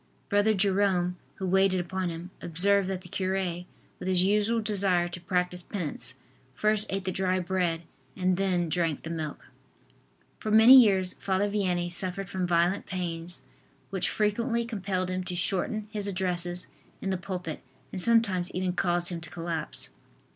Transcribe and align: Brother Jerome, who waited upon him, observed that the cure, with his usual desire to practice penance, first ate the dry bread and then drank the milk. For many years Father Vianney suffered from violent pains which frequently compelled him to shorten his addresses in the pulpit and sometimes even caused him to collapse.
Brother 0.29 0.55
Jerome, 0.55 1.17
who 1.35 1.45
waited 1.45 1.79
upon 1.79 2.09
him, 2.09 2.31
observed 2.41 2.87
that 2.89 3.01
the 3.01 3.07
cure, 3.07 3.35
with 3.99 4.07
his 4.07 4.23
usual 4.23 4.59
desire 4.59 5.07
to 5.07 5.21
practice 5.21 5.61
penance, 5.61 6.15
first 6.51 6.87
ate 6.91 7.03
the 7.03 7.11
dry 7.11 7.37
bread 7.39 7.83
and 8.15 8.35
then 8.35 8.67
drank 8.67 9.03
the 9.03 9.11
milk. 9.11 9.45
For 10.39 10.49
many 10.49 10.73
years 10.73 11.13
Father 11.13 11.47
Vianney 11.51 11.91
suffered 11.91 12.29
from 12.29 12.47
violent 12.47 12.87
pains 12.87 13.43
which 13.91 14.09
frequently 14.09 14.65
compelled 14.65 15.09
him 15.11 15.23
to 15.25 15.35
shorten 15.35 15.87
his 15.91 16.07
addresses 16.07 16.65
in 16.99 17.11
the 17.11 17.15
pulpit 17.17 17.61
and 17.91 18.01
sometimes 18.01 18.49
even 18.55 18.73
caused 18.73 19.09
him 19.09 19.21
to 19.21 19.29
collapse. 19.29 19.89